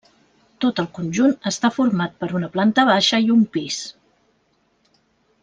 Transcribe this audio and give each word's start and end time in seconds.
Tot 0.63 0.79
el 0.83 0.87
conjunt 0.99 1.35
està 1.51 1.71
format 1.75 2.15
per 2.23 2.31
una 2.39 2.49
planta 2.57 2.87
baixa 2.91 3.21
i 3.27 3.31
un 3.35 3.45
pis. 3.59 3.79